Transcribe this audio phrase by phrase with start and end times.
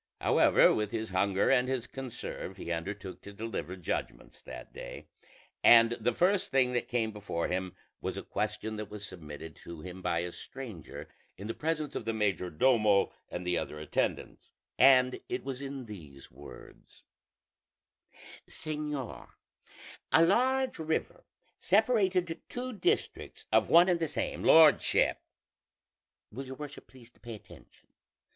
[0.19, 5.05] However, with his hunger and his conserve he undertook to deliver judgments that day;
[5.63, 9.81] and the first thing that came before him was a question that was submitted to
[9.81, 14.51] him by a stranger in the presence of the major domo and the other attendants,
[14.79, 17.03] and it was in these words:
[18.49, 19.27] "Señor,
[20.11, 21.25] a large river
[21.59, 25.19] separated two districts of one and the same lordship
[26.31, 27.87] will your worship please to pay attention?